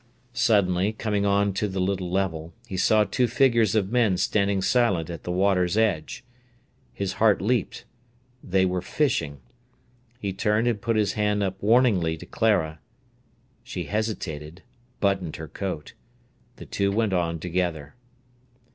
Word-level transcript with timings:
Suddenly, 0.33 0.93
coming 0.93 1.27
on 1.27 1.53
to 1.53 1.67
the 1.67 1.79
little 1.79 2.09
level, 2.09 2.55
he 2.65 2.75
saw 2.75 3.03
two 3.03 3.27
figures 3.27 3.75
of 3.75 3.91
men 3.91 4.17
standing 4.17 4.59
silent 4.63 5.11
at 5.11 5.25
the 5.25 5.31
water's 5.31 5.77
edge. 5.77 6.23
His 6.91 7.13
heart 7.21 7.39
leaped. 7.39 7.85
They 8.43 8.65
were 8.65 8.81
fishing. 8.81 9.41
He 10.19 10.33
turned 10.33 10.67
and 10.67 10.81
put 10.81 10.95
his 10.95 11.13
hand 11.13 11.43
up 11.43 11.61
warningly 11.61 12.17
to 12.17 12.25
Clara. 12.25 12.79
She 13.63 13.83
hesitated, 13.83 14.63
buttoned 14.99 15.35
her 15.35 15.47
coat. 15.47 15.93
The 16.55 16.65
two 16.65 16.91
went 16.91 17.13
on 17.13 17.37
together. 17.39 17.93